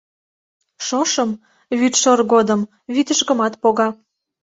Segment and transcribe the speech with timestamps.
[0.85, 1.31] Шошым,
[1.79, 2.61] вӱдшор годым,
[2.93, 3.87] вӱдыжгымат пога.